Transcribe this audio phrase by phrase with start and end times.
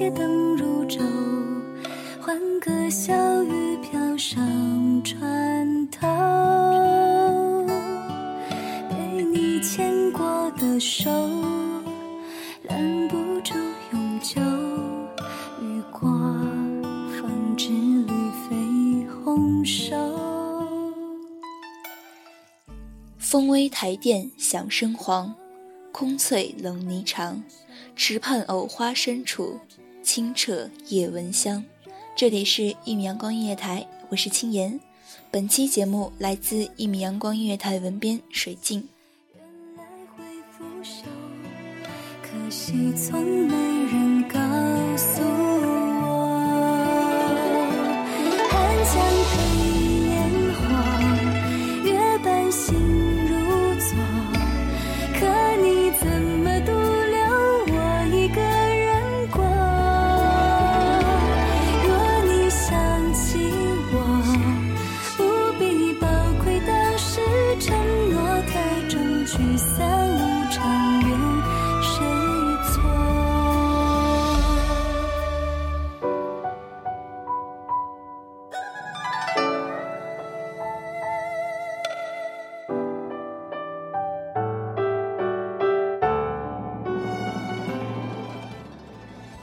[0.00, 1.02] 街灯如昼，
[2.22, 4.40] 欢歌笑语飘上
[5.04, 6.08] 船头。
[8.88, 11.10] 被你牵过的手，
[12.62, 13.52] 拦不住
[13.92, 14.40] 永久。
[15.60, 16.08] 雨过，
[17.20, 18.14] 方知绿
[18.48, 19.94] 肥红瘦。
[23.18, 25.34] 风微台殿响声黄，
[25.92, 27.42] 空翠冷霓裳。
[27.94, 29.60] 池畔藕花深处。
[30.02, 31.64] 清澈夜闻香，
[32.16, 34.80] 这里是一米阳光音乐台，我是青言。
[35.30, 38.88] 本期节目来自一米阳光音乐台文编水镜。
[39.36, 39.44] 原
[39.76, 39.84] 来
[40.16, 41.04] 会腐朽，
[42.22, 43.54] 可惜从没
[43.92, 44.38] 人告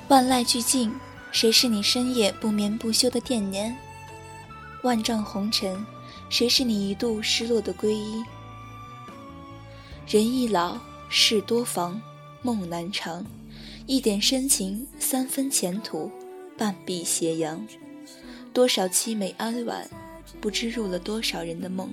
[0.09, 0.93] 万籁俱静，
[1.33, 3.75] 谁是你深夜不眠不休的惦念？
[4.83, 5.85] 万丈红尘，
[6.29, 8.23] 谁是你一度失落的皈依？
[10.07, 10.77] 人易老，
[11.09, 12.01] 事多防，
[12.41, 13.25] 梦难长。
[13.85, 16.09] 一点深情，三分前途，
[16.57, 17.67] 半壁斜阳。
[18.53, 19.89] 多少凄美哀婉，
[20.39, 21.89] 不知入了多少人的梦。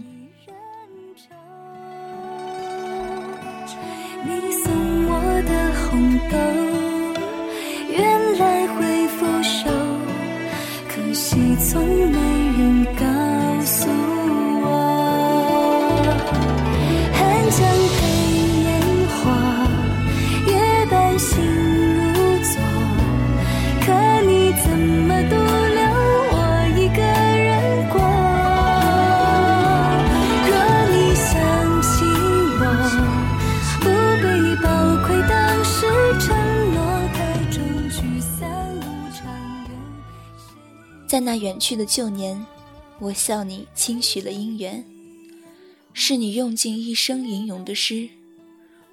[4.25, 4.73] 你送
[5.07, 6.37] 我的红豆，
[11.37, 12.44] 你从没
[41.54, 42.45] 远去的旧年，
[42.98, 44.84] 我笑你轻许了姻缘，
[45.92, 48.09] 是你用尽一生吟咏的诗，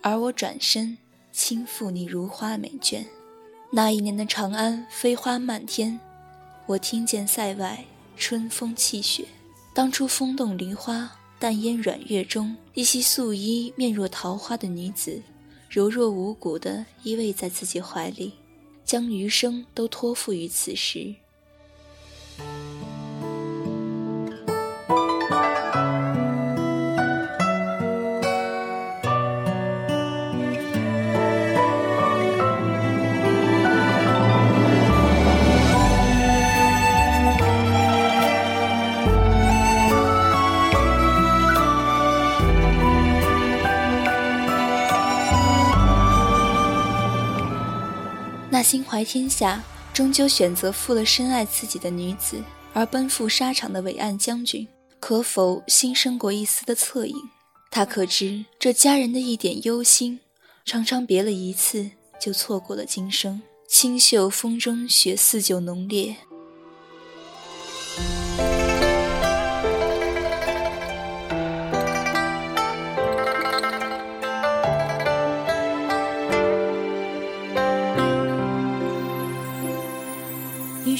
[0.02, 0.96] 而我转身
[1.32, 3.04] 轻抚你如花美眷。
[3.72, 6.00] 那一年的长安飞花漫天，
[6.68, 7.84] 我听见塞外
[8.16, 9.26] 春风泣血。
[9.74, 15.20] 当初风动梨花，淡烟软月中，一袭素衣、面若桃花的女子，
[15.68, 18.34] 柔弱无骨地依偎在自己怀里，
[18.86, 21.16] 将余生都托付于此时。
[48.54, 49.64] 那心怀天下，
[49.94, 52.44] 终究选择负了深爱自己的女子
[52.74, 54.68] 而奔赴沙场的伟岸将军，
[55.00, 57.16] 可否心生过一丝的恻隐？
[57.72, 60.20] 他可知这家人的一点忧心，
[60.66, 63.42] 常常别了一次就错过了今生。
[63.70, 66.18] 清秀风中雪似酒浓烈。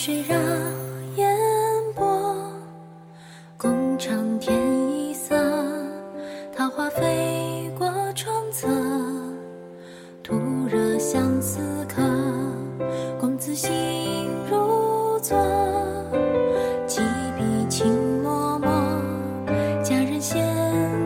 [0.04, 0.36] 水绕
[1.18, 1.38] 烟
[1.94, 2.52] 波，
[3.56, 4.58] 共唱天
[4.90, 5.36] 一色。
[6.58, 8.68] 桃花飞过窗侧，
[10.24, 10.36] 徒
[10.68, 12.02] 惹相思客。
[13.20, 15.38] 公子心如昨，
[16.88, 17.02] 几
[17.38, 20.44] 笔情脉脉，佳人弦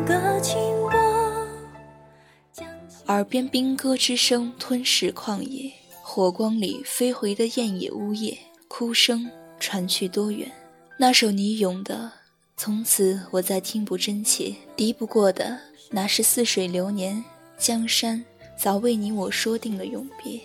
[0.05, 0.57] 歌轻
[0.89, 2.63] 拨。
[3.07, 5.69] 耳边兵戈之声吞噬旷野，
[6.01, 8.37] 火光里飞回的雁也呜咽。
[8.77, 10.51] 哭声传去多远？
[10.97, 12.11] 那首你咏的，
[12.57, 14.53] 从此我再听不真切。
[14.75, 15.57] 敌不过的，
[15.91, 17.23] 哪是似水流年？
[17.57, 18.25] 江山
[18.57, 20.41] 早为你我说定了永别。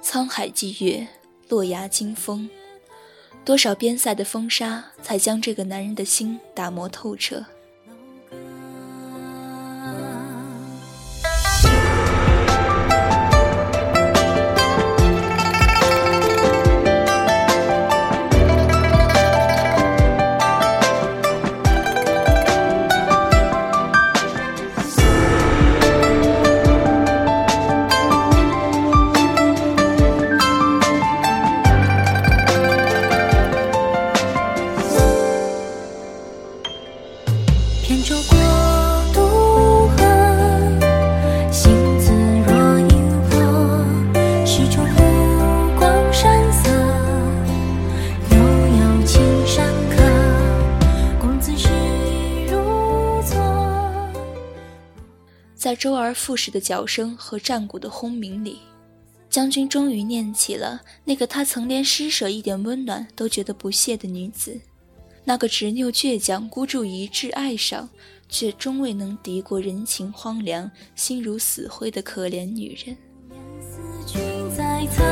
[0.00, 1.04] 沧海祭月，
[1.48, 2.48] 落崖惊风，
[3.44, 7.44] 多少边塞的风沙，才将这个男人的心打磨透彻。
[55.82, 58.60] 周而复始的脚声和战鼓的轰鸣里，
[59.28, 64.60] 将军终于念起了那个他曾连施舍一点温暖都觉得不屑的女子，
[65.24, 67.88] 那个执拗倔强、孤注一掷爱上，
[68.28, 72.96] 却终未能敌过人情荒凉、心如死灰的可怜女人。
[74.06, 74.20] 君
[74.56, 75.04] 在苍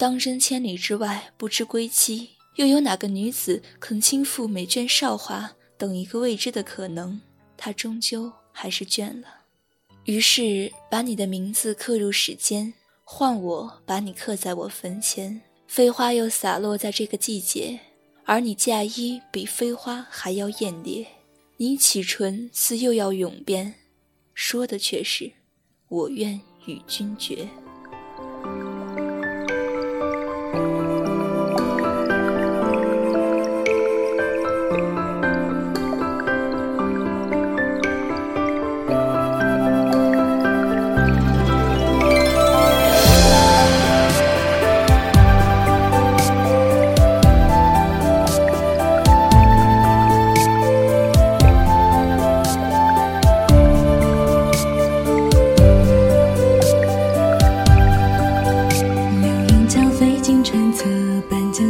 [0.00, 7.20] 当真千里之外不知归期，又有哪个女子肯倾覆美眷韶华等一个未知的可能？
[7.54, 9.28] 他终究还是倦了。
[10.04, 12.72] 于是把你的名字刻入史间，
[13.04, 15.42] 换我把你刻在我坟前。
[15.66, 17.78] 飞花又洒落在这个季节，
[18.24, 21.06] 而你嫁衣比飞花还要艳烈。
[21.58, 23.74] 你启唇似又要永别，
[24.32, 25.30] 说的却是
[25.88, 27.46] 我愿与君绝。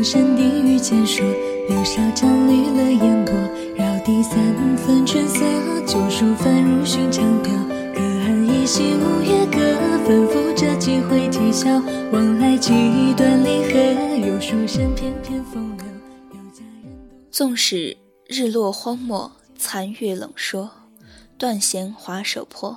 [0.02, 1.25] 山低语渐说，
[1.69, 3.35] 柳梢沾绿了烟波，
[3.76, 4.35] 绕堤三
[4.76, 5.45] 分春色，
[5.87, 7.52] 旧书翻入寻常调，
[7.95, 9.61] 隔岸依稀五月歌，
[10.07, 11.69] 吩咐着几回啼笑，
[12.12, 12.73] 往来几
[13.14, 15.87] 段离合，有书生翩翩风流，
[16.30, 16.92] 有佳人。
[17.30, 20.71] 纵使日落荒漠，残月冷说，
[21.37, 22.76] 断弦划手破，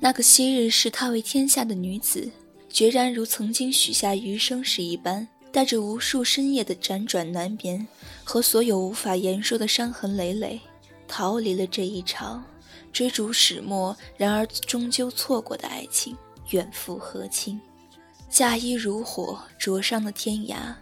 [0.00, 2.30] 那个昔日视他为天下的女子，
[2.68, 5.28] 决然如曾经许下余生时一般。
[5.50, 7.86] 带着无数深夜的辗转难眠
[8.24, 10.60] 和所有无法言说的伤痕累累，
[11.06, 12.44] 逃离了这一场
[12.92, 16.16] 追逐始末，然而终究错过的爱情，
[16.50, 17.60] 远赴和亲。
[18.30, 20.74] 嫁衣如火灼伤了天涯，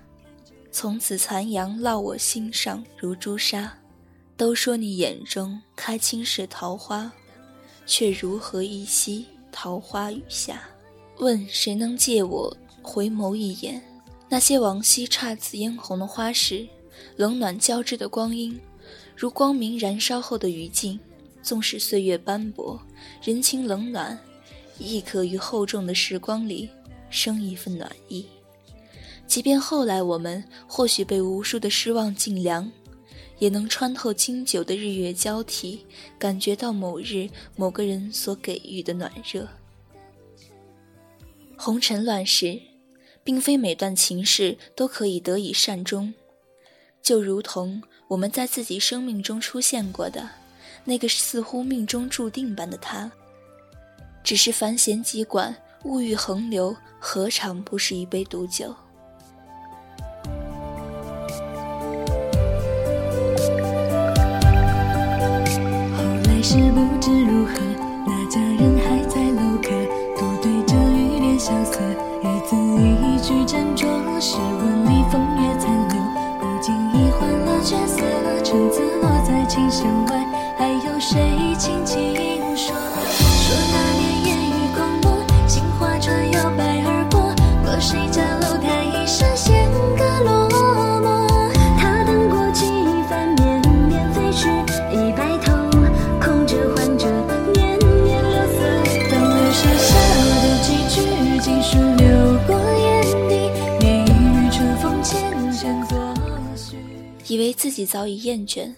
[0.72, 3.72] 从此残阳烙我心上如朱砂。
[4.36, 7.10] 都说你眼中开尽是桃花。
[7.86, 10.60] 却如何依稀桃花雨下？
[11.18, 13.80] 问谁能借我回眸一眼？
[14.28, 16.66] 那些往昔姹紫嫣红的花时，
[17.16, 18.60] 冷暖交织的光阴，
[19.16, 20.98] 如光明燃烧后的余烬。
[21.42, 22.80] 纵使岁月斑驳，
[23.22, 24.18] 人情冷暖，
[24.78, 26.68] 亦可于厚重的时光里
[27.08, 28.26] 生一份暖意。
[29.28, 32.70] 即便后来我们或许被无数的失望尽凉。
[33.38, 35.84] 也能穿透经久的日月交替，
[36.18, 39.46] 感觉到某日某个人所给予的暖热。
[41.54, 42.58] 红尘乱世，
[43.26, 46.14] 并非每段情事都可以得以善终，
[47.02, 50.30] 就如同我们在自己生命中出现过的
[50.84, 53.10] 那个似乎命中注定般的他，
[54.22, 55.52] 只是繁弦急管，
[55.82, 58.72] 物欲横流，何尝不是一杯毒酒？
[73.26, 73.88] 一句斟酌，
[74.20, 76.00] 诗文里风月残留，
[76.38, 78.00] 不经意换了角色，
[78.44, 80.24] 橙子落在琴弦外，
[80.56, 81.18] 还有谁
[81.58, 82.14] 轻轻
[82.56, 82.72] 说？
[82.72, 88.22] 说那年烟雨空蒙，杏花船摇摆而过，过谁家
[107.36, 108.72] 以为自己早已厌倦，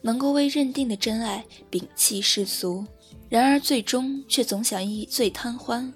[0.00, 2.86] 能够为认定的真爱摒弃世俗，
[3.28, 5.92] 然而最终却总想一醉贪欢，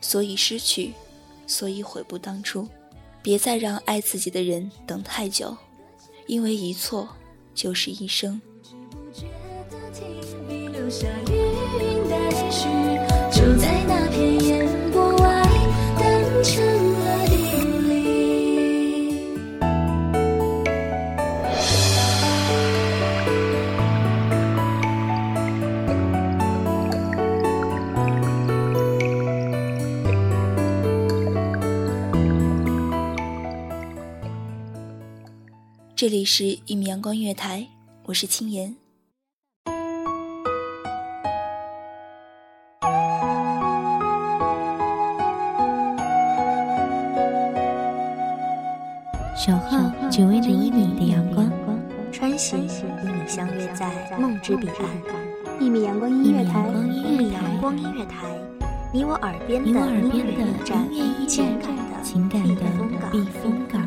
[0.00, 0.94] 所以失去，
[1.46, 2.66] 所以悔不当初。
[3.20, 5.54] 别再让爱自己的人等太久，
[6.26, 7.06] 因为一错
[7.54, 8.40] 就是一生。
[8.88, 9.26] 不知
[9.68, 12.30] 不觉的停留下云带
[13.30, 14.29] 就在那片
[36.00, 37.60] 这里是《一米阳光音乐台》，
[38.06, 38.74] 我是青言。
[49.36, 51.52] 守候只为那一米的阳光，
[52.10, 52.68] 穿行与
[53.04, 55.60] 你相约在梦之彼岸。
[55.60, 56.66] 一米阳光音乐台，
[57.04, 58.26] 一米阳光音乐台，
[58.90, 60.32] 你我耳边的音乐
[60.94, 62.62] 驿站，情感的
[63.12, 63.86] 避风港。